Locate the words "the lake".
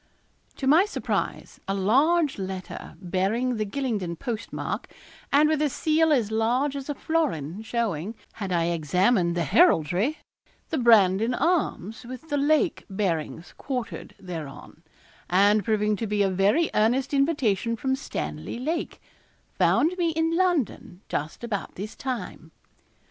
12.29-12.83